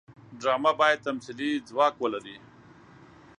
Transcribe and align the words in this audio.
ډرامه 0.41 0.71
باید 0.79 1.03
تمثیلي 1.07 1.49
ځواک 1.69 1.95
ولري 1.99 2.37